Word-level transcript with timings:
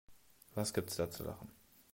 Was 0.55 0.73
gibt 0.73 0.89
es 0.89 0.95
da 0.95 1.11
zu 1.11 1.21
lachen? 1.23 1.51